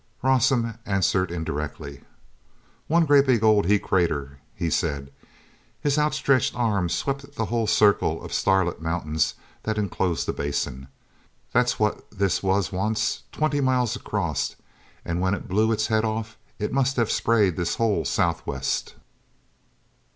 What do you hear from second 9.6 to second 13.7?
that enclosed the Basin. "That's what this was once. Twenty